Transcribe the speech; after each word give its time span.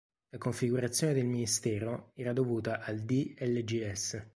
La 0.29 0.39
configurazione 0.39 1.13
del 1.13 1.27
Ministero 1.27 2.09
era 2.15 2.33
dovuta 2.33 2.79
al 2.79 3.01
D. 3.01 3.35
Lgs. 3.37 4.25